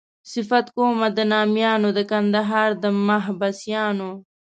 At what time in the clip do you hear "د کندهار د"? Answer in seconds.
1.97-2.85